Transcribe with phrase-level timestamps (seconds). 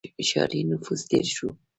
[0.27, 1.47] •ښاري نفوس ډېر شو.